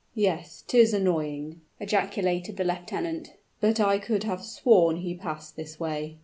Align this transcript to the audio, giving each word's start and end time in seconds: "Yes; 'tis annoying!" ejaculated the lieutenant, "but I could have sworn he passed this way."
"Yes; 0.15 0.63
'tis 0.65 0.95
annoying!" 0.95 1.61
ejaculated 1.79 2.57
the 2.57 2.63
lieutenant, 2.63 3.33
"but 3.59 3.79
I 3.79 3.99
could 3.99 4.23
have 4.23 4.43
sworn 4.43 4.95
he 4.95 5.13
passed 5.13 5.55
this 5.55 5.79
way." 5.79 6.17